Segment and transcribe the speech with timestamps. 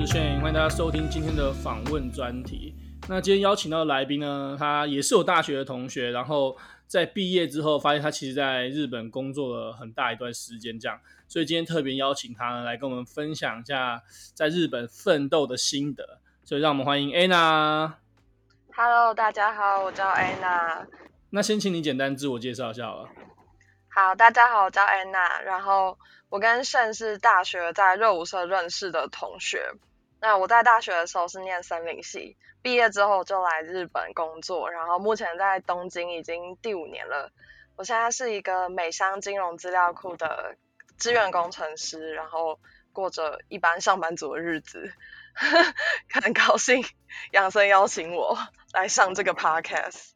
[0.00, 2.74] 是轩，欢迎大家收听今天的访问专题。
[3.08, 6.54] 那今天邀请到的来宾呢，他也是我大学的同学，然后
[6.86, 14.02] 在毕业之后发现他其实在日本工作了很大一段时间，这样，所以今天特别邀请他呢来跟我们分享一下
[14.34, 16.18] 在日本奋斗的心得。
[16.44, 17.92] 所以让我们欢迎 Anna。
[18.74, 20.86] Hello，大家好，我叫 Anna。
[21.30, 23.08] 那先请你简单自我介绍一下吧。
[23.98, 25.40] 好，大家好，我叫 Anna。
[25.40, 29.72] 然后我跟盛是大学在热舞社认识的同学。
[30.20, 37.32] 那我在大学的时候是念森林系，毕业之后就来日本工作，然后目前在东京已经第五年了。
[37.76, 40.56] 我现在是一个美商金融资料库的
[40.98, 42.60] 资源工程师，然后
[42.92, 44.92] 过着一般上班族的日子。
[46.12, 46.84] 很高兴
[47.32, 48.36] 养生邀请我
[48.74, 50.10] 来上这个 podcast。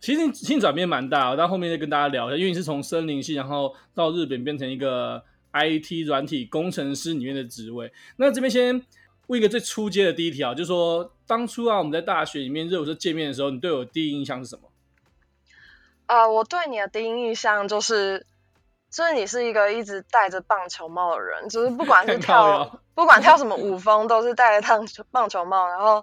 [0.00, 7.92] 其实性转变蛮大，但后面再跟大家聊一下，因为你是从森林系，然后到日本变成一个 IT 软体工程师里面的职位。
[8.16, 8.84] 那这边先。
[9.28, 14.70] 问一个最初阶的第一题啊，就是说当初啊，我们在大学里面热舞社见面的时候，你对我第一印象是什么？
[16.06, 18.24] 呃，我对你的第一印象就是，
[18.90, 26.02] 就是你是一个一直戴着棒球帽的人，就是不管是跳， 不管跳什么舞风，都是戴着棒球棒球帽，然后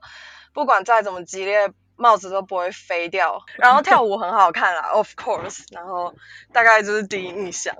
[0.53, 6.13] 不管再怎么激烈，帽子都不会飞掉，然后跳舞很好看啦， of course，然后
[6.51, 7.75] 大概就是第一印象。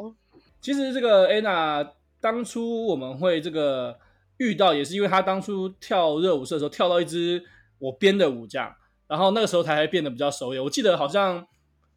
[0.61, 3.99] 其实这个 Anna 当初我们会这个。
[4.37, 7.41] 遇到也是因为她当初跳热舞社的时候跳到一支
[7.79, 8.75] 我编的舞这样，
[9.07, 10.61] 然后那个时候才会变得比较熟练。
[10.61, 11.47] 我记得好像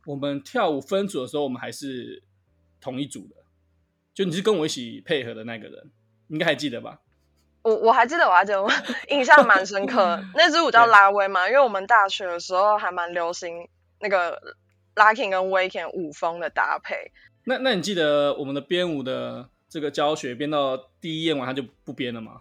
[0.06, 2.22] 我们跳舞分组的时候，我们还是
[2.80, 3.34] 同一组的，
[4.14, 5.90] 就你是跟我一起配合的那个人，
[6.28, 7.00] 应该还记得吧？
[7.68, 8.70] 我我还记得，我还记得，我
[9.08, 10.18] 印象蛮深刻。
[10.34, 13.68] 那支舞叫拉威嘛，因为我们大学的时候还蛮流行
[14.00, 14.40] 那个
[14.94, 17.12] locking 跟 waking 舞风的搭配。
[17.44, 19.48] 那那你记得我们的编舞的？
[19.70, 22.40] 这个教学编到第一页完，他就不编了吗？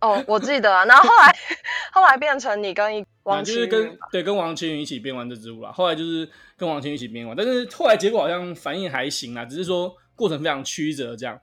[0.00, 0.86] 哦，我记得啊。
[0.86, 1.36] 然后后来
[1.92, 5.70] 后来变成你跟一王就是，跟对跟王青云一起编完这支舞啦。
[5.70, 6.26] 后来就是
[6.56, 11.38] 跟王青云一起编完，但是后来结果好像反应还行啊，只是说过程非常曲折这样。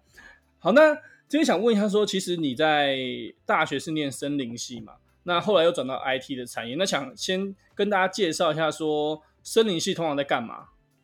[0.57, 0.97] 好，那
[1.33, 2.95] 这边想问一下，说其实你在
[3.43, 4.93] 大学是念森林系嘛？
[5.23, 10.57] 那后来又转到 IT 的产业，那想先跟大家介绍一下，说森林系通常在干嘛，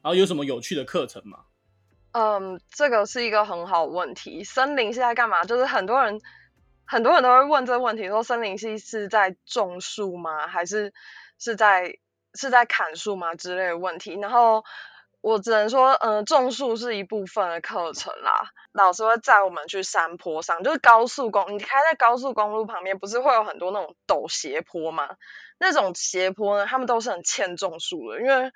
[0.03, 1.39] 然后有什么有趣的课程吗？
[2.12, 4.44] 嗯，这个是一个很好问题。
[4.44, 5.44] 森林系在干嘛？
[5.44, 6.22] 就是很多人
[6.85, 10.45] 很多人都会问这个问题，说森林系是在种树吗？
[10.45, 10.94] 还是
[11.39, 11.91] 是在
[12.35, 13.34] 是在砍树吗？
[13.34, 14.13] 之类的问题。
[14.22, 14.63] 然后
[15.22, 18.52] 我只能说，嗯，种树是一部分的课程啦。
[18.72, 25.18] 老师会载我们去山坡上，就是高速公，你开在高速公路旁边，不是会有很多那种陡斜坡吗？
[25.59, 28.52] 那种斜坡呢，他们都是很欠种树的，因为。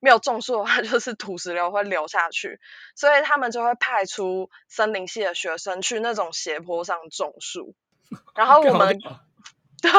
[0.00, 2.60] 没有种树的话， 就是土石流会流下去，
[2.94, 7.74] 所以他们就会派出森林系的学生去那种斜坡上种树。
[8.36, 9.00] 然后我们
[9.82, 9.92] 对，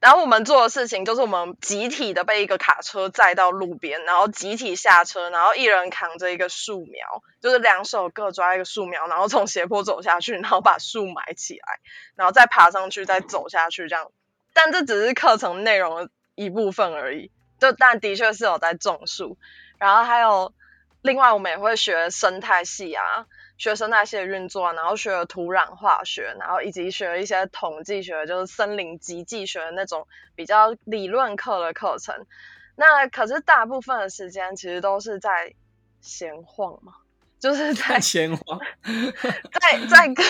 [0.00, 11.80] 然后我们做的事情就是我们集体的被一个卡车载到路边，然后集体下车，然后一人扛着一个树苗，就是两手各抓一个树苗，然后从斜坡走下去，然后把树埋起来，
[12.14, 14.12] 然后再爬上去，再走下去这样。
[14.52, 17.32] 但这只是课程内容的一部分而已。
[17.58, 19.38] 就但的确是有在种树，
[19.78, 20.52] 然后还有
[21.02, 32.26] 另外我们也会学生态系啊，学生态系的运作，然后学土壤化学，然后以及学一些统计学，就是森林集计学的那种比较理论课的课程。
[32.76, 35.54] 那可是大部分的时间其实都是在
[36.00, 36.94] 闲晃嘛，
[37.38, 38.60] 就是 在 闲晃，
[39.60, 40.22] 在在各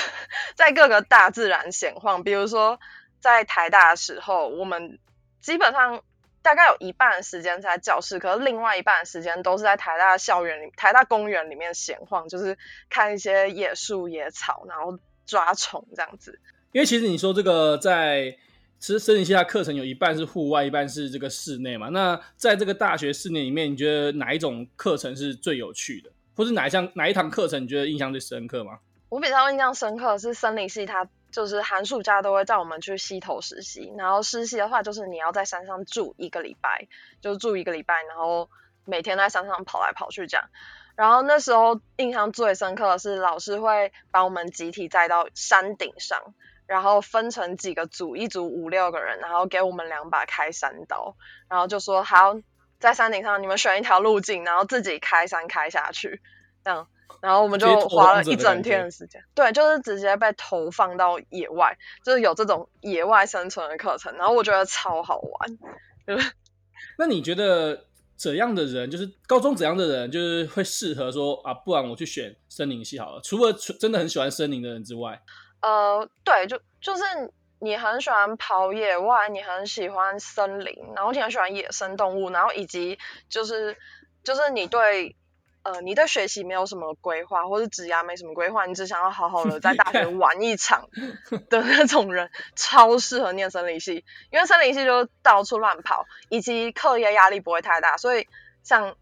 [0.55, 2.23] 在各个大自然闲晃。
[2.23, 2.79] 比如说
[3.21, 4.99] 在台大的时候，我们
[5.41, 6.03] 基本上。
[6.45, 12.57] 大概有一半的时间在教室，可是另外一半的时间都是在台大校园里、台大公园里面闲晃，就是
[12.91, 16.39] 看一些野树野草，然后抓虫这样子。
[16.73, 18.37] 因为其实你说这个在
[18.79, 21.89] 其实森林系它课程有一半是户外，一半是这个室内嘛。
[21.89, 28.79] 那在这个大学四年里面，你觉得哪一种课程是最有趣的，或是哪一项哪一堂课程你觉得印象最深刻吗？
[29.09, 31.09] 我比较印象深刻的是森林系它。
[31.35, 36.87] 就是寒暑假都会叫我们去溪头实习，然后实习的话就是你要在山上住一个礼拜，
[37.21, 38.49] 就住一个礼拜，然后
[38.85, 40.49] 每天在山上跑来跑去这样。
[40.95, 46.37] 然后那时候印象最深刻的是老师会把我们集体载到山顶上，
[46.67, 51.17] 然后分成几个组，一组五六个人，然后给我们两把开山刀，
[51.49, 52.37] 然后就说好，
[52.79, 56.23] 在山顶上你们选一条路径，然后自己开山开下去，
[56.63, 56.87] 这样。
[57.21, 61.75] 然后我们就花了一整天的时间，对，就是直接被投放到野外，
[62.05, 65.59] 就是有这种野外生存的课程，然后我觉得超好玩。
[66.07, 66.33] 就是，
[66.99, 73.21] 那你觉得怎样的人，就是高中怎样的人，就是会适合说啊，不然我去选森林系好了。
[73.23, 75.23] 除了真的很喜欢森林的人之外，
[75.63, 77.03] 呃，对，就就是
[77.61, 82.99] 你很喜欢跑野外，你很喜欢森林，然后你很喜欢野生动物，然后以及
[83.31, 83.75] 就是
[84.23, 85.17] 就是你对。
[85.65, 90.89] 呃，你对学习没有什么规划，或者职涯没什么规划，你只想要好好的在 大学玩一场
[91.49, 98.27] 的那种人，超适合念森林系，因为森林系就到处乱跑，以及课业压力不会太大，所以
[98.63, 98.95] 像，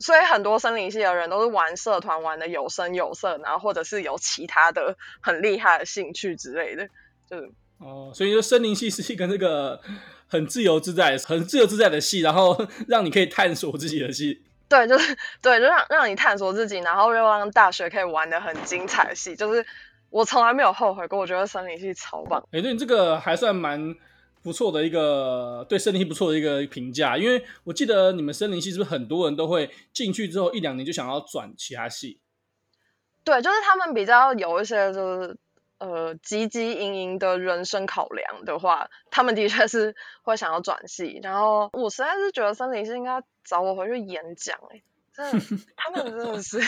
[0.00, 6.88] 所以很多森林系的人都是玩社团玩的有声有色，然后或者是有其他的很厉害的兴趣之类的，
[7.30, 9.80] 就是哦，所以说森林系是一个那个
[10.26, 14.42] 很自由自在、很自由自在的系，然后 让你可以探索自己的系。
[14.70, 19.66] 对，就是 对，就让让你探索自己，然后又让大学可以玩的很精彩的系，就是
[20.08, 21.18] 我从来没有后悔过。
[21.18, 22.42] 我觉得森林系超棒。
[22.52, 23.94] 哎，对，你这个还算蛮
[24.42, 32.20] 不错的一个对森林系不错的一个评价，因为我记得你们森林系是不是很多人都会进去之后一两年就想要转其他系？
[33.24, 35.36] 对，就是他们比较有一些就是。
[35.80, 41.18] 呃，汲汲营营的人生考量的话，他们的确是会想要转系。
[41.22, 44.82] 然后我实在是觉得森林系应该找我回去演讲，哎，
[45.14, 45.38] 真的，
[45.76, 46.60] 他们真的是。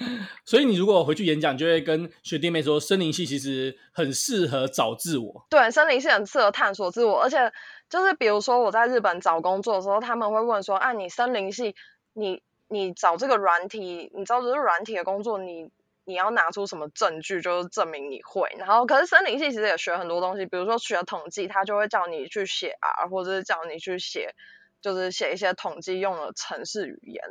[0.44, 5.46] 所以你如果回去演讲，就会跟学弟妹说，森林系其实很适合找自我。
[5.48, 7.50] 对，森林系很适合探索自我，而且
[7.88, 11.74] 就是比如说我在日本找工作的时候，他们会问说，啊，你森林系，
[12.12, 15.70] 你你找这个软体，你知道这是软体的工作，你。
[16.04, 18.48] 你要拿出什么证据，就是证明你会。
[18.58, 24.34] 然后，可是森林系其实也学很多东西，比如说学统计，他就会叫你去写 R，或者是叫你去写，
[24.80, 27.22] 就是写一些统计用的程式语言。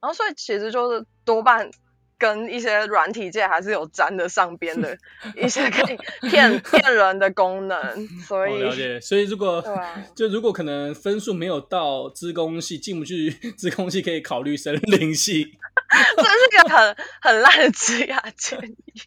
[0.00, 1.70] 然后，所以其实就是多半
[2.16, 4.96] 跟一些软体界还是有沾得上边的
[5.36, 8.06] 一些可以骗骗人的功能。
[8.28, 9.00] 所以，哦、了解。
[9.00, 15.58] 所以如果、啊、 就如果可能分数没有到资工系进不去资工系，可以考虑森林系。
[16.16, 19.02] 这是个很很烂的职业建议，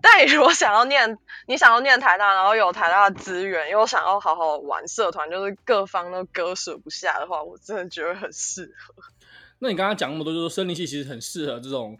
[0.00, 8.94] 但你如果想要念，你想要念台大，然后有台大的资源，又想要好好玩社团，就是各方都割舍不下的话，我真的觉得很适合。
[9.60, 11.98] 那你刚刚讲那么多，就是说森林系其实很适合这种，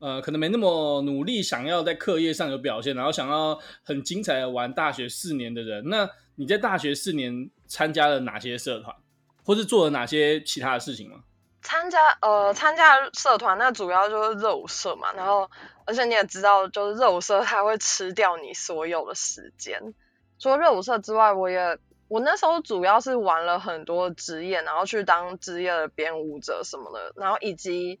[0.00, 5.84] 呃，可能没那么努力，想要在课业上有表现，然后想要很精彩的玩大学四年的人。
[5.88, 8.96] 那你在大学四年参加了哪些社团，
[9.44, 11.20] 或是做了哪些其他的事情吗？
[11.64, 15.12] 参加呃参加社团，那主要就是热舞社嘛。
[15.14, 15.50] 然后，
[15.86, 19.94] 而且你也知道，就是热舞社它会吃掉你所有的时间。
[20.38, 27.12] 除了热舞社之外，我也我那时候主要是玩了很多职业，然后去当职业的编舞者什么的。
[27.16, 27.98] 然后以及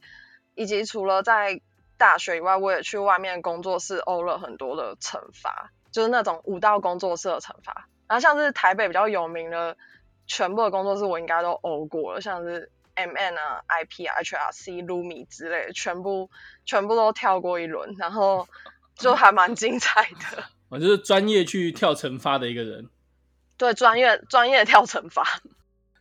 [0.54, 1.62] 以及除了在
[1.96, 7.88] 大学以外，我也去外面工作室欧了很多的惩罚，就是那种舞蹈工作室的惩罚。
[8.06, 9.78] 然后像是台北比较有名的，
[10.26, 12.70] 全部的工作室我应该都欧过了，像是。
[12.94, 16.30] M N 啊，I P 啊，H R C、Lumi 之类的，全部
[16.64, 18.46] 全部都跳过一轮，然后
[18.96, 20.44] 就还蛮精彩的。
[20.70, 22.88] 我就是专业去跳惩罚的一个人。
[23.56, 25.24] 对，专业专业跳惩罚。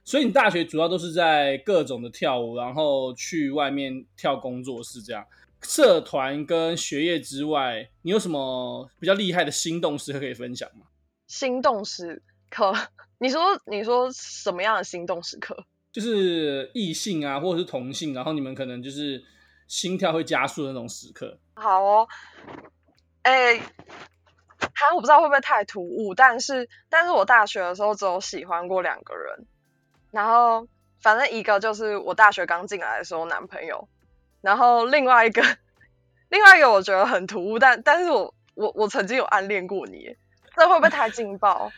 [0.04, 5.26] 所以你大学主要都是在各种的跳舞，然后去外面跳工作室这样。
[5.62, 10.88] 社团跟学业之外，你有什么比较厉害的心动时刻可以分享吗？
[11.28, 12.74] 心动时刻？
[13.20, 15.66] 你说你说什么样的心动时刻？
[15.94, 19.24] 就是异性啊，或者是同性，然后你们可能就是
[19.68, 21.38] 心跳会加速的那种时刻。
[21.54, 22.08] 好哦，
[23.22, 23.56] 哎，
[24.74, 29.46] 还我不知道会不会太突兀，但是但是我大学的时候只有喜欢过两个人，
[30.10, 30.68] 然后
[31.00, 33.88] 反正一个就是我大学刚进来的时候男朋友，
[34.42, 35.44] 然后另外一个
[36.30, 40.18] 另外一个我觉得很突兀，但但是我我我曾经有暗恋过你，
[40.56, 41.72] 这会不会太劲爆？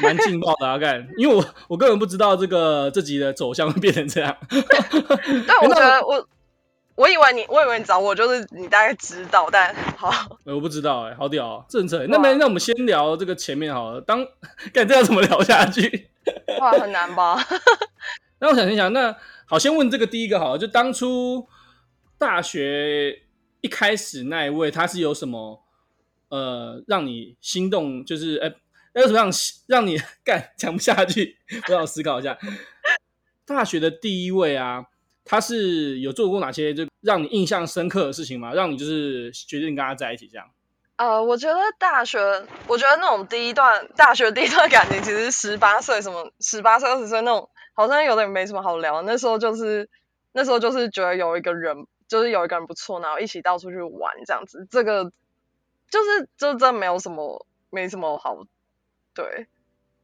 [0.00, 1.06] 蛮劲爆的啊，干！
[1.16, 4.36] 因为我我根本不知道这个这集的走向会变成这样。
[5.46, 6.26] 但，我觉得我
[6.94, 10.10] 我以为你我以为你找我就是你大概知道，但好，
[10.44, 12.06] 我不知道哎、欸，好屌、喔，正常。
[12.08, 14.00] 那没那我们先聊这个前面好了。
[14.00, 14.26] 当
[14.72, 16.08] 看这样怎么聊下去？
[16.58, 17.38] 哇，很难吧？
[18.40, 19.14] 那我想一想，那
[19.46, 21.46] 好，先问这个第一个好了，就当初
[22.16, 23.22] 大学
[23.60, 25.62] 一开始那一位，他是有什么
[26.30, 28.04] 呃让你心动？
[28.04, 28.48] 就是哎。
[28.48, 28.56] 欸
[28.96, 29.30] 那有什么让
[29.66, 31.36] 让你 干讲不下去？
[31.68, 32.36] 我想思考一下。
[33.44, 34.86] 大学的第一位啊，
[35.22, 38.54] 他是有做过哪些就让你印象深刻的事情吗？
[38.54, 40.48] 让你就是决定跟他在一起这样？
[40.96, 42.18] 呃，我觉得大学，
[42.66, 49.02] 我觉得那种第一段大学第一段感情，其实十八岁什么十八岁二十岁那种，好像有点没什么好聊。
[49.02, 49.86] 那时候就是
[50.32, 54.66] 那时候就是觉得有一个人，就是有一个人不错，然后一起到处去玩这样子。
[54.70, 55.04] 这个
[55.90, 58.38] 就是就真没有什么没什么好。
[59.16, 59.48] 对，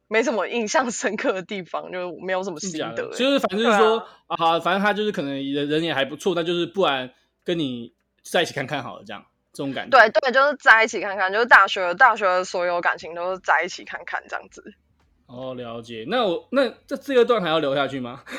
[0.09, 3.09] 没什么印象深刻的地方，就是没有什么心得。
[3.11, 7.09] 就是反正就是说啊，反正他就是可能人人也还不错，那就是不然
[7.45, 7.93] 跟你
[8.23, 9.23] 在一起看看好了，这样。
[9.53, 9.95] 这种感觉。
[9.95, 14.73] 对对，就是在一起看看，就是大学大学的所有感情都是在一起看看这样子。
[15.27, 16.05] 哦，了解。
[16.07, 18.23] 那我那这这个段还要留下去吗？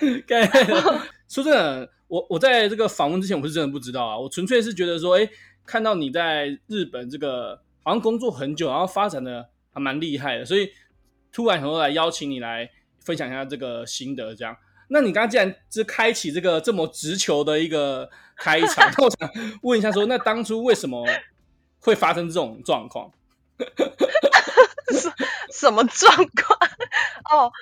[1.28, 4.18] 说真的，我我在这个访问之前，我是真的不知道啊。
[4.18, 5.30] 我纯粹是觉得说，哎，
[5.64, 10.72] 看到你在日本这个好像工作很久，然后发展的还蛮厉害的，所以
[11.32, 12.70] 突然很多来邀请你来
[13.04, 14.56] 分享一下这个心得，这样。
[14.88, 19.30] 那你刚刚既然是开启这个这么直球的一个开场，那我想
[19.62, 21.06] 问一下说，那当初为什么
[21.80, 23.10] 会发生这种状况？
[24.90, 25.12] 什
[25.52, 26.58] 什么状况？
[27.30, 27.52] 哦。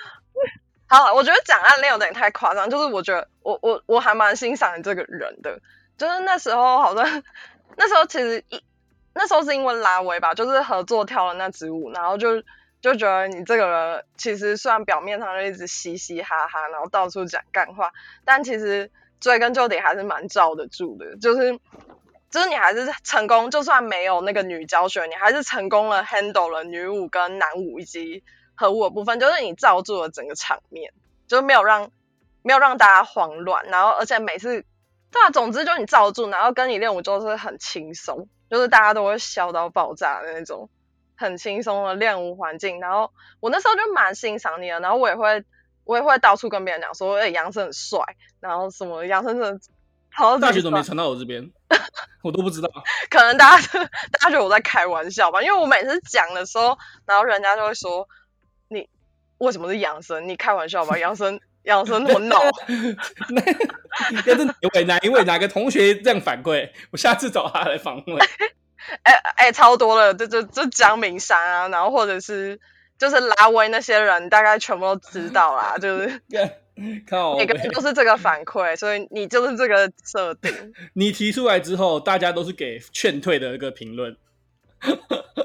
[0.90, 5.60] 好，我觉得讲暗恋有点太夸张，就是我觉得我我我还蛮欣赏你这个人的，
[5.98, 7.22] 就是那时候好像
[7.76, 8.58] 那时候其实一
[9.18, 12.40] 那时候是因为拉威吧，就是合作跳了那支舞，然后就
[12.80, 17.92] 就觉得你这个人其实虽然表面上就一直嘻嘻哈哈，然后到处讲干话，
[18.24, 21.58] 但其实追根究底还是蛮罩得住的，就是
[22.30, 28.22] 就是你还是成功，就算没有那个女教学，你还是成功了 handle 了女舞跟男舞以及。
[28.60, 30.92] 合舞的部分就是你罩住了整个场面，
[31.28, 31.92] 就是没有让
[32.42, 34.64] 没有让大家慌乱，然后而且每次
[35.10, 40.68] 对啊，总之就是你罩住，然后跟你练舞就是很轻松，就是大家都会笑到爆炸的那种
[41.16, 42.78] 很轻松的练舞环境。
[42.80, 43.10] 然后
[43.40, 45.44] 我那时候就蛮欣赏你的，然后我也会
[45.84, 48.00] 我也会到处跟别人讲说，哎、欸，杨生很帅，
[48.40, 49.60] 然后什么杨生真的
[50.10, 51.50] 好大学怎么没传到我这边，
[52.22, 52.68] 我都不知道，
[53.10, 53.78] 可能大家
[54.12, 58.06] 大家觉得我在开玩笑吧，因为我每次讲的时候，然后人家就会说
[58.68, 58.88] 你。
[59.38, 60.28] 为什么是杨生？
[60.28, 60.98] 你开玩笑吧？
[60.98, 61.38] 杨生，
[61.68, 62.40] 杨生那么闹。
[64.26, 64.84] 那是哪一位？
[64.84, 65.22] 哪一位？
[65.24, 66.70] 哪个同学这样反馈？
[66.90, 68.18] 我下次找他来访问。
[69.02, 72.58] 哎哎、超多了，就就就江明山啊，然后或者是
[72.98, 75.76] 就是拉威那些人，大概全部都知道啦。
[75.78, 76.22] 就是
[77.10, 80.72] 靠，每个人都是这个反馈，所以你就是这个设定。
[80.94, 84.16] 你提出来之后，大家都是给劝退的一个评论。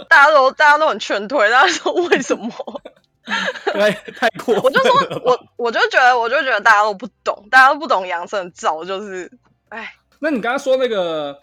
[0.09, 2.81] 大家都大家都很劝退，大家说为什么？
[3.73, 4.61] 太太过分了。
[4.63, 9.31] 我就说，我我就觉得，我就觉得大家都不懂，大家都不懂杨生造就是，
[9.69, 9.95] 哎。
[10.19, 11.37] 那你刚刚说那个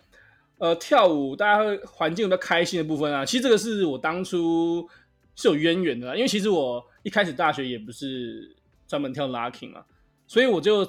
[0.57, 4.89] 呃跳舞，大家环境比较开心的部分啊，其实这个是我当初
[5.37, 8.57] 是有渊源的啦，因为其实我一开始大学也不是
[8.89, 9.85] 专门跳 locking 嘛，
[10.27, 10.87] 所以我就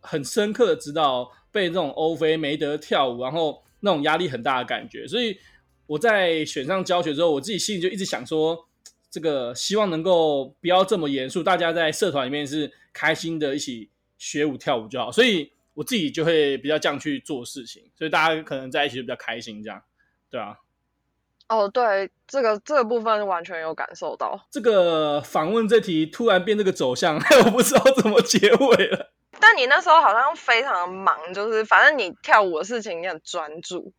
[0.00, 5.38] 很深刻的知道被这种欧菲没得跳舞，然后那种压力很大的感觉，所以
[5.86, 8.68] 我在选上教学之后，我自己心里就一直想说。
[9.12, 15.12] 这个希望能够不要这么严肃，大家在社团里面是开心的，一起学舞跳舞就好。
[15.12, 19.82] 所以我自己就会比较这样去做事情，所以大家可能在一起就比较开心，这样，
[20.30, 20.56] 对啊。
[21.48, 24.48] 哦，对，这个这个部分完全有感受到。
[24.50, 29.12] 这个访问这题突然变这个走向， 我不知道怎么结尾了。
[29.38, 33.92] 但你那时候好像非常忙，就是反正你跳舞的事情你很专注。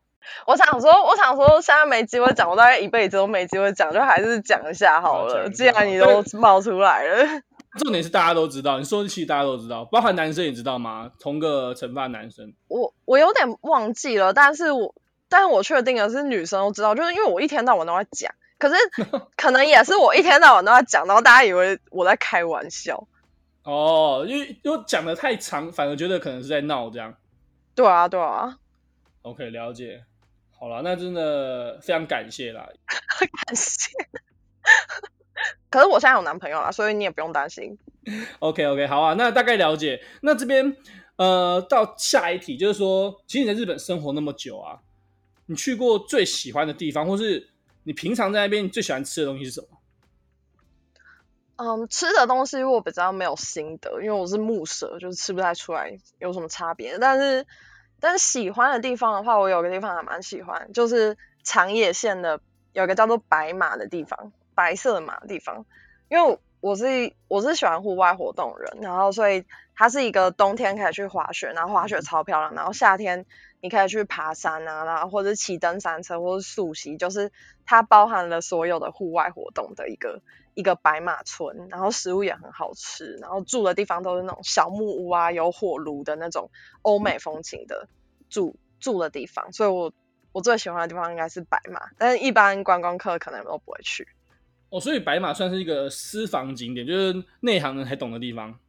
[0.45, 5.49] 我想说，我想说，现在没机会讲，我大概一辈子都没机会讲，就还是讲一下好了。
[5.49, 7.41] 既然你都冒出来了，
[7.79, 11.11] 重点是大家都知道，你说其实大家都知道，包含男生也知道吗？
[11.19, 14.93] 同个成发男生，我我有点忘记了，但是我
[15.29, 18.75] 但是我确定的是女生都知道，就是因为我一天到晚都在讲，可是
[19.35, 23.07] 可能也是我一天到晚都在讲，然后大家以为我在开玩笑。
[23.63, 27.13] 哦，因为因为讲的太长，反而觉得可能是在闹这样。
[27.73, 28.57] 对啊，对啊。
[29.21, 30.03] OK，了解。
[30.63, 32.69] 好了，那真的非常感谢啦，
[33.45, 33.91] 感谢。
[35.69, 37.77] 可是我现在有男朋友了，所以你也不用担心。
[38.39, 40.01] OK OK，好啊，那大概了解。
[40.21, 40.77] 那这边
[41.17, 44.79] 呃，到下一题就是说，其实你在日本生活那么久啊，
[45.47, 47.49] 你去过最喜欢的地方，或是
[47.83, 49.67] 你平常在那边你最喜欢吃的东西是什么？
[51.57, 56.97] 嗯，吃的东西我比较没有心得，因为我是木蛇，就是吃不太出来有什么差别。
[56.99, 57.45] 但是。
[58.03, 62.41] 但是喜欢的地方的话，我有个地方还蛮喜欢，就是长野县的
[62.73, 65.65] 有个叫做白马的地方，白色的马的地方。
[66.09, 73.25] 因为我是我是喜欢户外活动人，然后所以它是一个冬天可以去滑雪，然后滑雪超漂亮，然后夏天
[73.61, 77.31] 你可以去爬山啊，然后或者骑登山车或者溯溪，就是
[77.65, 80.21] 它包含了所有的户外活动的一个
[80.55, 86.49] 一个白马村，然后食物也很好吃，然后住的地方都是那种小木屋啊，有火炉的那种
[86.83, 87.87] 欧美风情的
[88.29, 89.91] 住住的地方，所以我
[90.31, 94.07] 我最喜欢的地方应该是白马，但是一般观光客可能都不会去。
[94.69, 98.59] 哦，所以白马算是一个私房景点，就是内行人才懂的地方。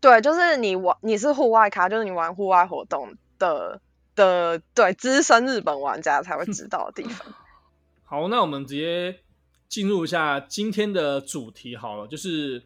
[0.00, 3.80] 对，就是你玩你是户外咖，就是你玩户外活动的
[4.14, 7.32] 的对资深日本玩家才会知道的地方。
[8.04, 9.20] 好，那我们直接。
[9.68, 12.62] 进入一下今天的主题好了，就是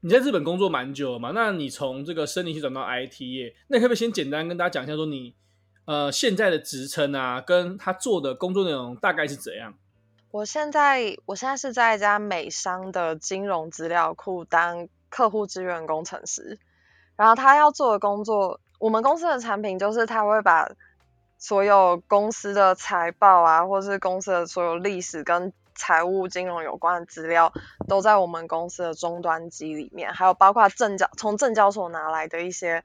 [0.00, 1.32] 你在日本工作蛮久了嘛？
[1.34, 5.34] 那你从这个生理系转到 IT 业，那可不可以先简单跟大家讲一下，说你
[5.84, 9.74] 呃现在的职称啊，跟他做的工作内容大概是怎样？
[10.30, 16.58] 我现在我现在是在一家美商的金融资料库当客户支援工程师，
[17.16, 20.66] 然后他要做的工作，我们公司的产品就是他会把
[21.36, 27.52] 所有公司的财报啊，或是公司的所有历史跟财务金融有关的资料，
[27.88, 32.84] 都在我们公司的终端机里面，还有包括证交从证交所拿来的一些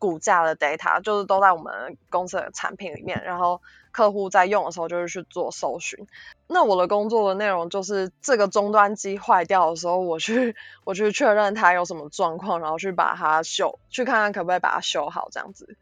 [0.00, 3.60] 股价的 data，就是都在我们公司的产品里面，然后。
[3.94, 6.08] 客户在用的时候，就是去做搜寻。
[6.48, 15.76] 那我的工作的内容就是，这个终端机坏掉的时候，我去我去确认它有什么状况，然后去把它修，去看看可不可以把它修好，这样子。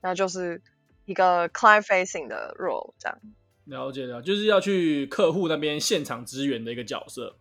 [0.00, 0.62] 那就是
[1.04, 3.18] 一个 client facing 的 role，这样。
[3.70, 7.36] 了解了，就是要去客户那边现场支援的一个角色。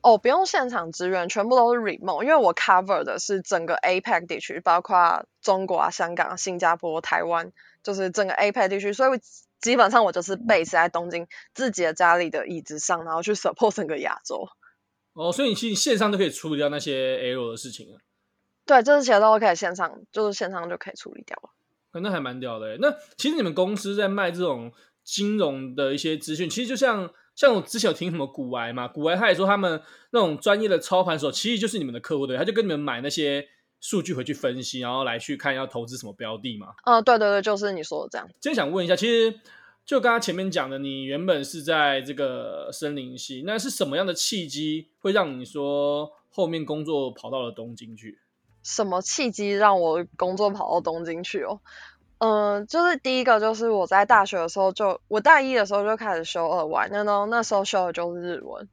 [0.00, 7.52] 哦，不用现场支援，全部都是 remote，因为我 cover 的是整个 APEC 地区，包括中国啊、香港、新加坡、台湾。
[7.84, 9.18] 就是整个 APEC 地区，所以
[9.60, 14.46] 基本上我就是 base 在东京自己的家里的椅子上，然后去 support 整个亚洲。
[15.14, 17.98] 哦，所以你其实线上就可以处理掉那些 error 的事情了。
[18.64, 21.50] 对，这些都可以线上，就是线上就可以处理掉了。
[21.90, 22.78] 可那还蛮屌的。
[22.78, 24.72] 那其实你们公司在卖这种
[25.04, 29.80] 金融的一些资讯，其实就像像我之前有听什么股癌嘛，股癌他也说他们
[30.10, 33.46] 那种专业的操盘手，其实就是你们的客户，对，他就跟你们买那些。
[33.84, 36.68] 数据回去分析，然后来去看要投资什么标的嘛？
[36.84, 38.24] 嗯、呃，对对对，就是你说的这样。
[38.38, 39.40] 今天想问一下，其实
[39.84, 48.20] 就刚刚前面讲的，你原本是在这个森林系，那是什么样的契机会让你说后面工作跑到了东京去？
[48.62, 51.58] 什么契机让我工作跑到东京去哦？
[52.24, 58.68] 嗯、呃，就是第一个就是我在大学的时候就，我大一的时候就开始修二外，那呢那时候修的就是日文。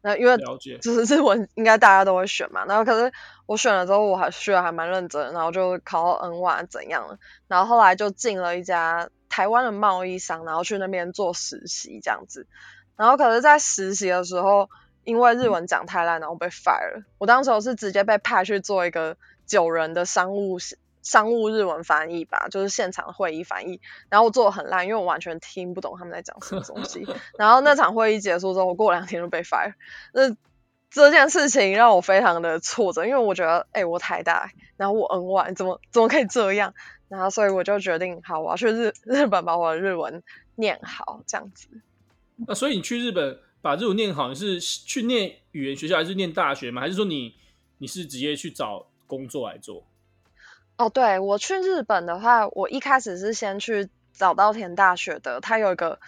[0.00, 0.38] 那因为
[0.80, 3.12] 就是日文应该大家都会选嘛，然后可是
[3.44, 12.46] 我选了之后我还学的还蛮认真，然后就考到 N1 怎样了，然后后来就进了一家台湾的贸易商，然后去那边做实习这样子，
[12.96, 14.70] 然后可是在实习的时候，
[15.04, 20.58] 因为日文讲太烂，然后被 fire 了，我当时我是直接被派去做一个九人的商务
[21.02, 27.06] 商务日文翻译吧，就是现场会议翻译，然后我做的很烂，因为我完全听不懂他们在讲什么东西。
[27.38, 29.74] 然后那场会议结束之后，我过两天就被 fire。
[30.12, 30.36] 那
[30.90, 36.74] 这件事情让我非常的挫折，因为我觉得，哎、欸，我台大，然后我 N1，怎么怎么可以这样？
[37.08, 40.22] 然后所以我就决定，好，我要去日 日本把我的日文
[40.56, 41.68] 念好，这样子。
[42.46, 46.80] 那所以你去日本把日文念好，你是去念语言学校还是念大学吗？
[46.80, 47.34] 还是说你
[47.78, 49.84] 你是直接去找工作来做？
[50.80, 56.00] 哦，对，我去日本的话，我一开始是先去早稻田大学的，它有一个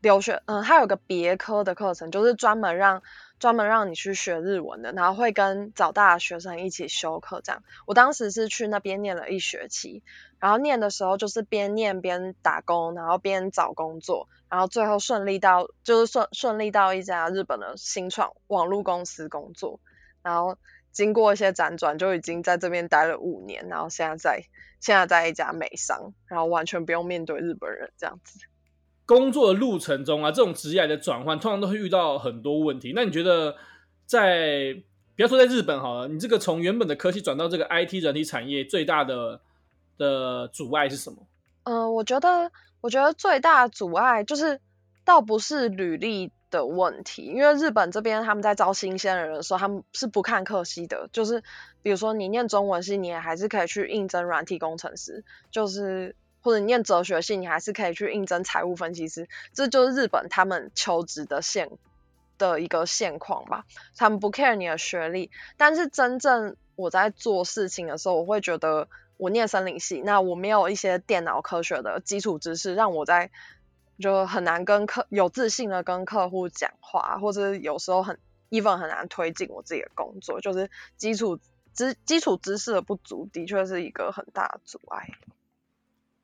[0.00, 3.02] 留学，嗯，它有个别科的课程，就是专门让
[3.38, 7.62] 专门让你去学日文的，然后会跟早大的学生一起修课这样。
[7.84, 10.02] 我当时是去那边念了一学期，
[10.38, 19.80] 然后念的时候就是边念边打工，然后边找工作，然后最后顺利到就是顺顺利到一家日本的新创网络公司工作，
[20.22, 20.56] 然后。
[20.94, 24.42] 经过一些辗转，就已经在这边待了五年，然后现在在
[24.80, 28.38] 现在在一家美商，然后完全不用面对日本人这样子。
[29.04, 32.92] 工作的路程中啊，这种职业的转换，通常都会遇到很多问题。
[32.94, 33.56] 那你觉得
[34.06, 34.74] 在，
[35.16, 39.40] 不要说在日本好了，你这个从原本的科技转到这个 IT 人体产业，最大的
[39.98, 41.26] 的阻碍是什么？
[41.64, 44.60] 嗯、呃，我觉得，我觉得最大的阻碍就是，
[45.04, 46.30] 倒不是履历。
[46.54, 51.42] 的问题，因为日本这边他们在招新鲜人的时候，他们是不看科系的，就是
[51.82, 61.70] 比如说你念中文系，你也还是可以去应征软体工程师，就是或者你念哲学系，你还是可以去应征财务分析师，这就是日本他们求职的现
[62.38, 63.64] 的一个现况吧。
[63.96, 68.86] 他们不 care 你的学历，但是真正我在做事情的时候，我会觉得
[69.16, 73.32] 我念森林系，那我没有一些电脑科学的基础知识，让我在
[74.00, 78.18] 就很难跟客有自信的跟客户讲话，或者有时候很
[78.50, 81.38] even 很难推进我自己的工作，就是基础
[81.74, 85.08] 知基础知识的不足，的确是一个很大的阻碍。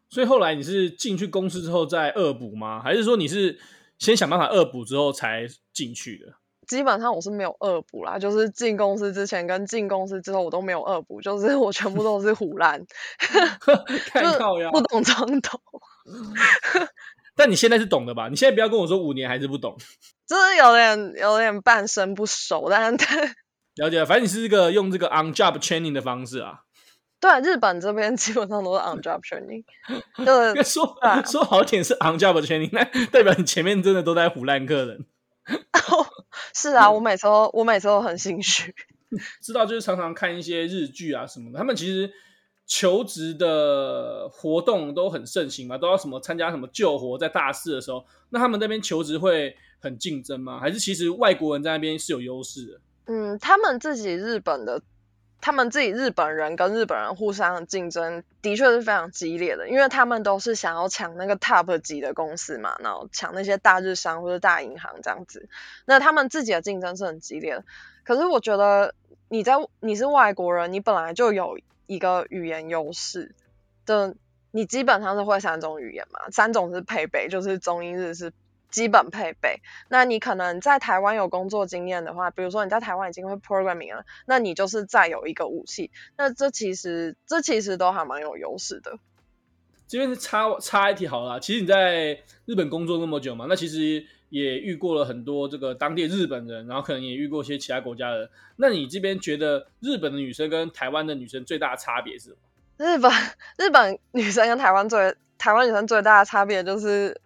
[0.08, 2.82] 所以后来你是进去公司之后再恶补吗？
[2.82, 3.60] 还是说你是
[3.98, 6.34] 先想办法恶补之后才进去的？
[6.66, 12.80] 基本上我是没有恶补啦，就是进公司之前跟进公司之后我都没有恶补，就是我全部都是胡烂，
[14.14, 14.38] 就是
[14.70, 15.60] 不懂装懂。
[17.40, 18.28] 但你现在是懂的吧？
[18.28, 19.74] 你现在不要跟我说五年还是不懂，
[20.28, 22.96] 就是有点有点半生不熟，但是
[23.76, 24.04] 了解了。
[24.04, 26.60] 反正你是这个用这个 on job training 的方式啊。
[27.18, 29.64] 对，日本这边基本上都是 on job training，
[30.22, 35.06] 就是说、啊、说好点是 on job training，那代表你前面真的都在唬烂客人。
[36.54, 38.74] 是啊，我每次都我每次都很心虚。
[39.42, 42.12] 知道就是常常看一些日剧啊什么的，他们其实。
[42.70, 50.60] 求职的活动都很盛行嘛，都要什么参加什么救活，在大四的时候，那他们那边求职会很竞争吗？
[50.60, 52.80] 还是其实外国人在那边是有优势的？
[53.06, 54.80] 嗯，他们自己日本的。
[55.42, 65.48] 他们自己日本人跟日本人互相的竞争的确是非常激烈的，因为他们都是想要抢那个 top 级的公司嘛，然后抢那些大日商或者大银行这样子。
[65.86, 67.64] 那他们自己的竞争是很激烈的。
[68.10, 68.92] 可是我觉得
[69.28, 73.36] 你在你是外国人，你本来就有一个语言优势
[73.86, 74.16] 的，
[74.50, 78.32] 你基本上是会三种语言嘛，三种是配备，就是中英日是。
[78.68, 85.90] 基本配备，那你可能在台湾有工作经验的话，比如说你在台湾已经会 programming 了，那你就是再有一个武器。
[86.16, 88.98] 那这其实这其实都还蛮有优势的。
[89.88, 98.30] 这边是插插一题好了，其实你在日本工作那么久嘛，那其实也遇过了很多这个当地日本人，然后可能也遇过一些其他国家的人。
[98.56, 102.36] 那你这边觉得日本的女生跟台湾的女生最大的差别是什么？
[102.78, 103.12] 日本
[103.58, 107.20] 日本女生跟台湾最台湾女生最大的差别就是。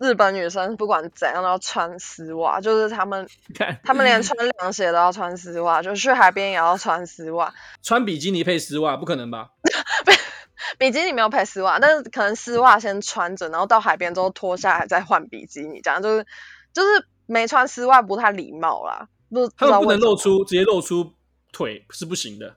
[0.00, 3.26] 日本女生不管怎样都要穿丝袜，就是她们，
[3.84, 7.54] 她们连穿凉鞋都要穿丝袜，就去海边也要穿丝袜。
[7.80, 9.50] 穿比基尼配丝袜不可能吧？
[10.78, 16.26] 比基尼没有配丝袜，但是可能丝袜先穿着，然后到海边之后脱下来再换比基尼，这样就是
[16.72, 19.08] 就是没穿丝袜不太礼貌啦。
[19.30, 21.12] 不，他们不能露出，直接露出
[21.52, 22.56] 腿是不行的。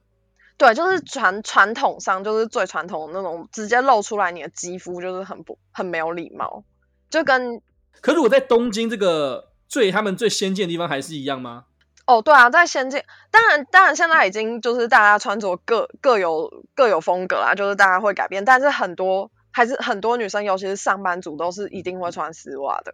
[0.57, 6.63] 对，就是传传统上就是最传统的那种，直接露出来你的肌肤就是很不很没有礼貌。
[7.09, 7.61] 就跟，
[8.01, 11.65] 可是我在东京这个最他们最先进的地方还是一样吗？
[12.07, 22.93] 哦，对啊，在先进，当然当然现在已经就是大家穿着各各有各有风格啦，就是大家会改变，但是很多还是很多女生，尤其是上班族，都是一定会穿丝袜的。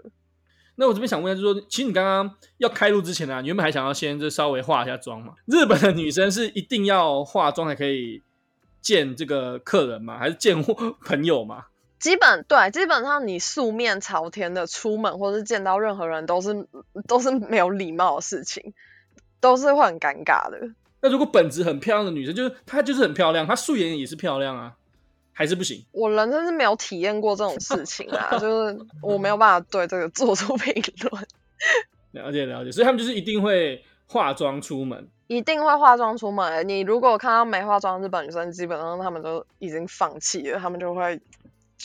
[0.75, 5.35] 那我这边想问一下，就是说，其实你刚刚要开录之前呢、啊，你原本还想要先就稍微化一下妆嘛？
[5.45, 8.23] 日本的女生是一定要化妆才可以
[8.81, 10.17] 见这个客人吗？
[10.17, 10.63] 还是见
[11.05, 11.65] 朋友吗？
[11.99, 16.67] 基本对，基本上你素面朝天的出门，或是见到任何人，都是
[17.07, 18.73] 都是没有礼貌的事情，
[19.43, 20.57] 都是会很尴尬的。
[21.01, 24.73] 那如果本质很漂亮的女生，就是她就是很漂亮，她素颜也是漂亮啊，
[25.33, 25.83] 还是不行？
[25.91, 30.73] 我人生是没有体验过这种事情啊， 就是我没有办法对这个做出评
[31.11, 31.27] 论。
[32.11, 36.65] 了解了解，所以他们就是一定会化妆出门，一定会化妆出门。
[36.67, 41.19] 你如果看到没化妆的日本女生，基本上他们都已经放弃了，他们就会。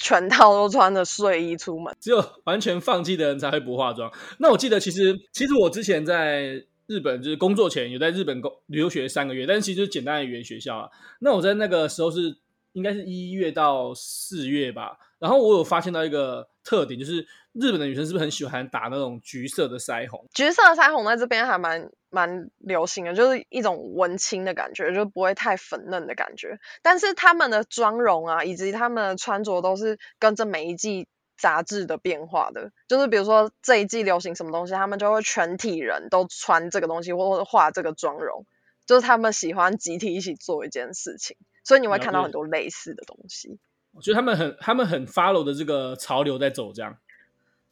[0.00, 4.08] 全套都穿着睡衣出门，只有完全放弃的人才会不化妆。
[4.38, 10.90] 那我记得，其实其实我之前在日本就是工作前有在日本工留学三个月，但是其实就是简单的语言学校啊。
[11.20, 12.36] 那我在那个时候是
[12.72, 20.26] 应该是一月到四月吧，然后我有发现到一个特点，就是日本的女生是不是很喜欢打那种橘色的腮红？
[20.34, 21.88] 橘色的腮红在这边还蛮。
[22.10, 26.58] 蛮流行的，就是一种文青的感觉，就不会太粉嫩的感觉。
[26.80, 31.06] 但是他们的妆容啊，以及他们的穿着都是跟着每一季
[31.38, 32.72] 杂志的变化的。
[32.88, 38.44] 就是比如说这一季流行什么东西，他们就会全体人都穿这个东西，或者画这个妆容。
[38.84, 43.58] 就是他们喜欢集体一起做一件事情，所以你会看到很多类似的东西。
[43.92, 46.98] 我觉得他们很，他们很 follow 的这个潮流在走，这样。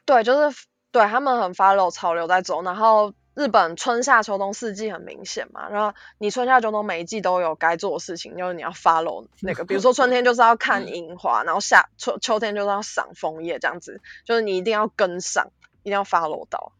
[0.05, 0.57] 对，就是
[0.92, 3.12] 对他们很 follow 潮流在走，然后。
[3.37, 15.51] 日本春夏秋冬四季很明显嘛，然后你春夏秋冬每一季都有该做的事情，就是你要 follow 那个， 比如说春天就是要看樱花，然后夏秋秋天就是要赏枫叶这样子，就是你一定要跟上，
[15.83, 16.72] 一定要 follow 到。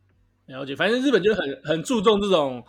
[0.47, 2.64] 了解，反正日本就很很注重这种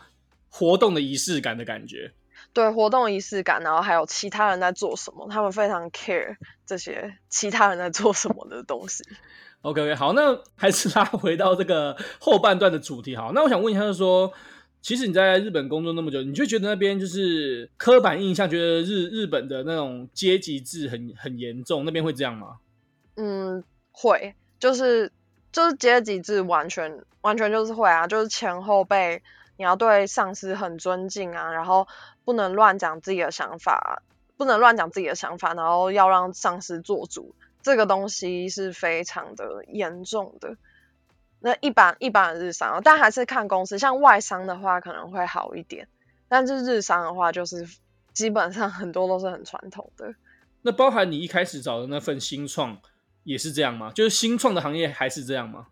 [0.50, 2.12] 活动的仪式感的感觉。
[2.52, 9.06] 对，活动仪式感，然后还有其他人在做什么，他们非常 care 这些其他人在做什么的东西。
[9.68, 13.18] OK OK，好，那还是拉回到这个后半段的主题。
[13.18, 14.32] 好，那我想问一下，就是说，
[14.82, 22.60] 其实你在日本工作那么久，你就觉得那边就是刻板印象，觉得日日本的那种阶级制很很严重，那边会这样吗？
[23.18, 25.12] 嗯，会，就是
[25.52, 29.22] 就是阶级制，完全完全就是会啊，就是前后辈，
[29.58, 31.86] 你要对上司很尊敬啊，然后
[32.24, 34.02] 不能乱讲自己的想法，
[34.38, 37.36] 不能乱讲自己的想法，然后要让上司做主。
[37.68, 40.56] 这个东西是非常的严重的。
[41.42, 45.86] 那一般一般的日商，但还是看公司，像外商的话可能会好一点，
[46.30, 47.68] 但是日商的话，就是
[48.14, 50.16] 基本上很多都是很传统的。
[50.62, 52.80] 那包含你一开始找的那份新创
[53.26, 53.92] 也是这样吗？
[53.94, 55.68] 就是新创的行业还是这样吗？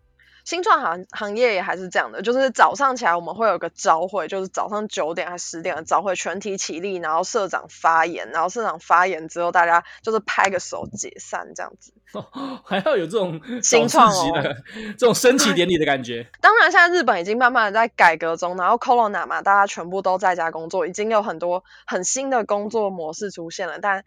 [0.45, 11.91] 新创行行业也还是这样的，就是早上起来我们会有个朝会，就是早上九点还是十点的朝会，全体起立，然后社长发言，然后社长发言之后，大家就是拍个手解散这样子。
[12.13, 12.23] 哦，
[12.63, 14.55] 还要有这种新创级的
[14.97, 16.29] 这种升旗典礼的感觉。
[16.39, 24.03] 当然，现在日本已经慢慢的在改革中，然后 Corona 嘛，大家全部都在家工作，已经有很多很新的工作模式出现了，但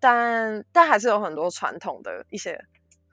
[0.00, 2.66] 但但还是有很多传统的一些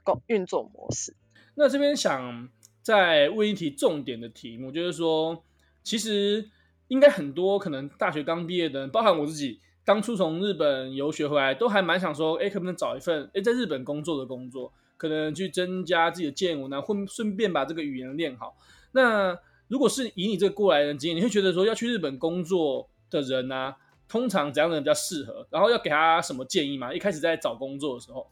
[0.03, 1.15] 工运作模式。
[1.59, 2.47] 那这边想
[2.81, 5.43] 再问一题重点的题目，就是说，
[5.83, 6.49] 其实
[6.87, 18.55] 应该很多可能大学刚毕业的人，包含我自己，当初从日本游学回来，都还蛮想说，哎，可不可以找一份哎在日本工作的工作，可能去增加自己的见闻，然后顺便把这个语言练好。
[18.93, 23.75] 那如果是以你这个过来人经验，你会觉得说要去日本工作的人呢、
[24.07, 25.45] 通常怎样的人比较适合？
[25.49, 26.93] 然后要给他什么建议吗？
[26.93, 28.25] 一开始在找工作的时候，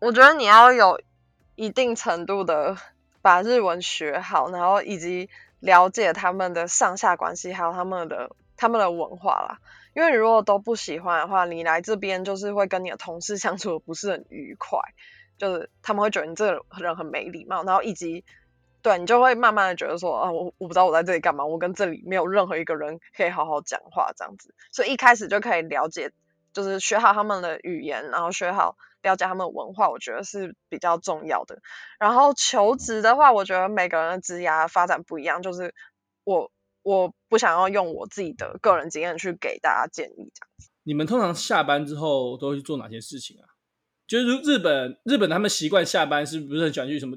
[0.00, 1.00] 我觉得你要有
[1.56, 2.76] 一定程度的
[3.20, 9.58] 把日文学好，然后以及了解他们的上下关系，还有他们的他们的文化啦。
[9.94, 14.78] 因为如果都不喜欢的话，你来这边就是会跟你的同事相处的不是很愉快，
[15.36, 18.24] 就是他们会觉得你这个人很没礼貌，然后以及。
[18.82, 26.12] 对，你就会慢慢的觉得说，啊，我我不知道我在这里干嘛，我跟这里没有任何一个人可以好好讲话这样子，所以一开始就可以了解，
[26.52, 31.60] 就是学好他们的语言，然后学好了解他们的文化，我觉得是比较重要的。
[32.00, 35.72] 然后求职的话，我觉得每个人的职涯发展不一样，就是
[36.24, 36.50] 我
[36.82, 40.68] 我不想要用我自己的个人经验去给大家建议这样子。
[40.82, 43.46] 你们通常下班之后都会去做哪些事情啊？
[44.08, 47.16] 就是日本日本他们习惯下班是不是很喜欢去什么？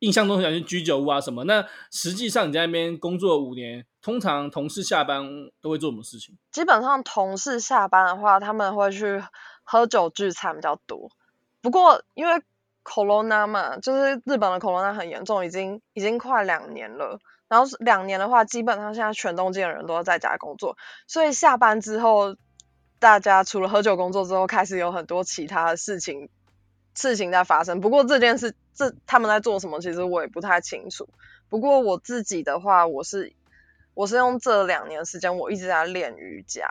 [0.00, 1.44] 印象中很喜欢去居酒屋啊什么？
[1.44, 5.24] 那实际上你在那边工作五年，通常同事下班
[5.62, 6.36] 都会做什么事情？
[6.50, 9.22] 基本上同事下班的话，他们会去
[9.62, 11.10] 喝酒聚餐比较多。
[11.64, 12.42] 不过因为
[12.84, 17.18] Corona 嘛，就是日本的 Corona 很严重，已经已经快两年了。
[17.48, 22.36] 然后两年的话，基本上现在全东京的人都在家工作，所以下班之后，
[22.98, 26.28] 大家除了喝酒工作之后，开始有很多其他的事情
[26.94, 27.80] 事情在发生。
[27.80, 28.54] 不过这件事。
[28.76, 29.80] 这他们在做什么？
[29.80, 31.08] 其实我也不太清楚。
[31.48, 33.32] 不过我自己的话，我是
[33.94, 36.66] 我是用这两年时间，我一直在练瑜伽，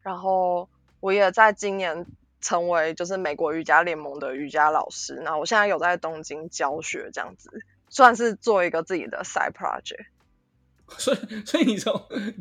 [0.00, 0.68] 然后
[1.00, 2.06] 我也在今年
[2.40, 5.14] 成为就是美国瑜伽联盟的瑜伽老师。
[5.16, 7.50] 然后我现在有在东京教学，这样子
[7.88, 10.06] 算是做一个自己的 side project。
[10.98, 11.92] 所以，所以你从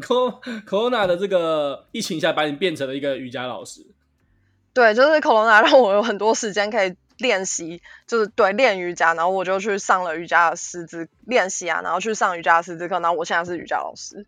[0.02, 3.86] Corona 的这个疫情下，把你变成了一个瑜伽老师？
[4.74, 6.96] 对，就是 Corona 让我有很多时间可以。
[7.20, 14.26] 练习就是对练瑜伽，然后我就去上了瑜伽的师资练习啊，然后去上瑜伽的师资课，然后我现在是瑜伽老师。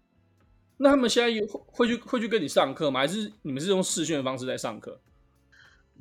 [0.75, 1.31] 那他们现在
[1.67, 2.99] 会去会去跟你上课吗？
[2.99, 4.99] 还是你们是用视讯的方式在上课？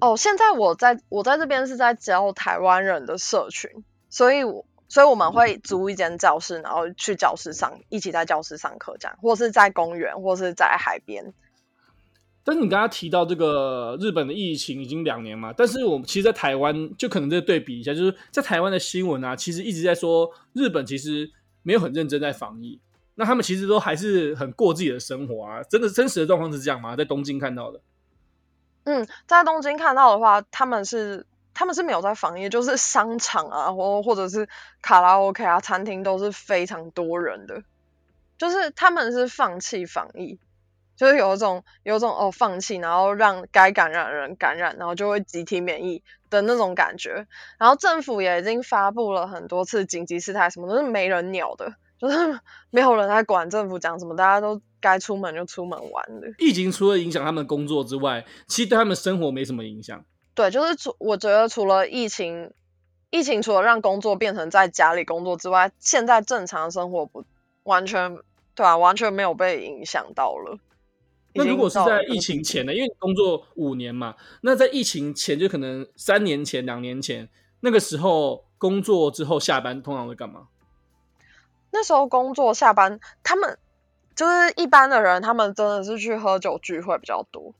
[0.00, 3.70] 哦，现在我在我在这边是在教台湾人的社群，
[4.08, 11.32] 所以我所以我们会租一间教室，然后去教室上一起在教室上课这样，或是在公园，或是在海边。
[12.42, 21.30] 但是你刚刚提到这个日本的疫情已经两年嘛，但是我们其实，在台湾就可能再对比一下，就是在台湾的新闻啊，其实一直在说日本其实
[21.62, 22.80] 没有很认真在防疫，
[23.14, 25.62] 那他们其实都还是很过自己的生活啊。
[25.64, 26.96] 真的真实的状况是这样吗？
[26.96, 27.80] 在东京看到的？
[28.90, 34.48] 嗯，在东京看到的话，他们是他们是没有在防疫，就是商场啊，或或者是
[34.83, 37.62] 卡拉 OK 啊，餐厅都是非常多人的，
[38.37, 40.40] 就是他们是放弃防疫。
[40.96, 47.26] 就是有一种有一种哦，放弃，然后让该感染的人感染，然后就会集体免疫的那种感觉。
[47.59, 56.28] 然后政府也已经发布了很多次紧急事态，什么都是没人鸟的，就是 没有人在管政府讲什么，大家都该出门就出门玩的。
[56.38, 60.04] 疫情除了影响他们工作之外，其实对他们生活没什么影响。
[60.34, 62.52] 对，就是除我觉得除了疫情，
[63.10, 67.24] 疫情除了让工作变成在家里工作之外，现在正常生活不
[67.64, 68.18] 完全
[68.54, 70.58] 对啊，完全没有被影响到了。
[71.34, 72.74] 那如果是在疫情前呢？
[72.74, 77.28] 因为你工作五年嘛，那在疫情前就可能三年前、两年前
[77.60, 80.48] 那个时候工作之后下班通常会干嘛？
[81.70, 83.56] 那时候工作下班，他们
[84.20, 87.54] 就是一般的人，他们真的是去喝酒聚会比较多。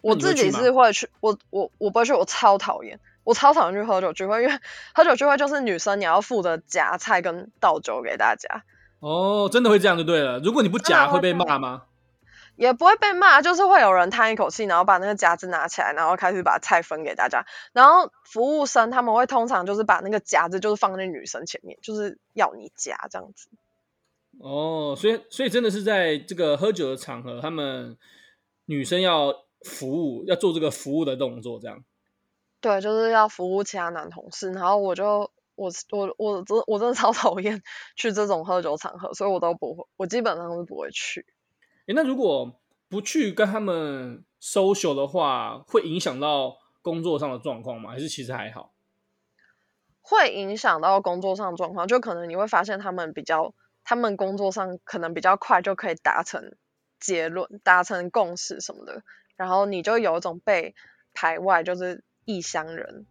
[0.00, 4.58] 我自己是会去，我我我不会去，我超讨厌，我超讨厌去喝酒聚会，因为
[4.96, 8.64] 喝酒聚会就是女生你要负责夹菜跟倒酒给大家。
[9.00, 10.38] 哦，真的会这样就对了。
[10.38, 11.82] 如果你不夹会被骂吗？
[12.56, 17.44] 也不会被骂，就是会有人叹一口气，然后把那个夹子拿起来，然后开始把菜分给大家。
[17.74, 23.48] 然后服务生他们会通常就是把那个夹子就是放在女生前面，就是要你夹这样子。
[24.42, 27.96] 哦，所以所以真的是在这个喝酒的场合，他们
[28.64, 31.84] 女生要服务，要做这个服务的动作，这样。
[32.60, 34.50] 对，就是要服务其他男同事。
[34.52, 37.62] 然后我就我我我真我真的超 讨厌
[37.96, 41.26] 去这种喝酒场合，所以我都不会，我基本上是不会去。
[41.86, 47.90] 诶、那如果不去跟他们 social 的话，会影响到工作上的状况吗？
[47.90, 48.72] 还是其实还好？
[50.00, 56.54] 会影响到工作上的状况，就可能你会发现他们比较，他们工作上可能比较快就可以达成
[56.98, 59.02] 结论、达成共识什么的，
[59.36, 60.74] 然后你就有一种被
[61.14, 63.06] 排外，就是异乡人，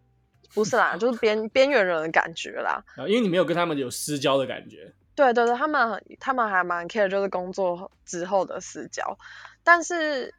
[0.54, 2.84] 不是啦，就是边 边缘人的感觉啦。
[2.96, 4.94] 啊，因为你没有跟他们有私交的感觉。
[5.16, 9.18] 对对对，他们他们还蛮 care，就是工作之后的私交。
[9.66, 10.34] 但是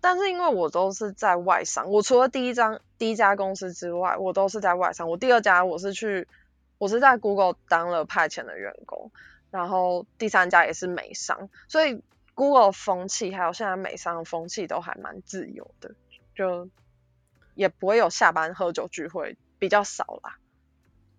[0.00, 5.10] 但是因为我都是在外商，我除了第一张第一家公司之外，我都是在外商。
[5.10, 6.26] 我第二家我是去，
[6.78, 9.12] 我是在 Google 当了派遣的员工，
[9.54, 12.02] 然后第三家也是美商，所以
[12.34, 15.94] Google 风气还有现在美商的风气都还蛮自由的，
[16.34, 16.68] 就
[17.54, 20.38] 也不会有下班喝酒聚会，比较少啦。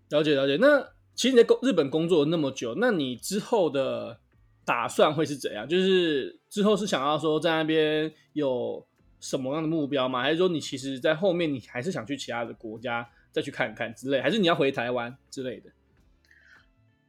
[0.09, 0.93] 了解了解，那。
[1.17, 4.19] 其实你在工日本工作了那么久，那你之后的
[4.65, 5.65] 打算会是怎样？
[5.65, 8.85] 就是之后是想要说在那边有
[9.21, 10.21] 什么样的目标吗？
[10.21, 14.19] 还是说你其实，在后面你还是想去其他的国家再去看看之类？
[14.19, 15.69] 还是你要回台湾之类的？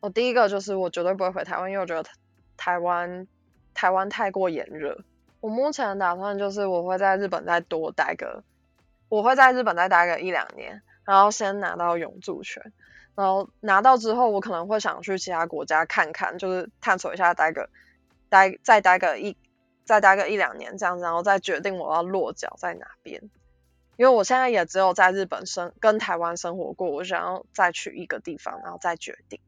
[0.01, 2.09] 我第一个就是我绝对不会回台湾，因为我觉得
[2.57, 3.27] 台湾
[3.75, 4.99] 台湾太过炎热。
[5.41, 8.43] 我目前的打算就是我会在日本再多待个，
[9.09, 12.73] 我会在日本再待个一两年，然后先拿到永住权。
[13.15, 17.71] 然后拿到之后，我可能会想去其他国家看看，就是探索一下，待个
[18.29, 19.37] 待再待个一
[19.85, 23.23] 再待个一两年这样子，然后再决定我要落脚在哪边。
[23.97, 29.41] 因为我现在也只有在日本生跟台湾生活过，我想要再去一个地方，然后再决定。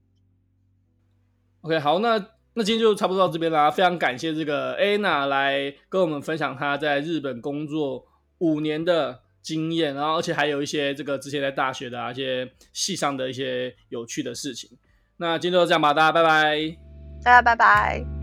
[1.62, 2.18] OK，好，那
[2.54, 3.70] 那今天就差不多到这边啦。
[3.70, 8.04] 非常感谢这个 Anna 来跟我们分享她在日本工作
[8.38, 14.70] 五年的经验，然后而且还有一些这个之前在大学的、啊、一些系上的一些有趣的事情。
[15.16, 16.76] 那今天就这样吧，大家拜拜，
[17.24, 18.17] 大家拜拜。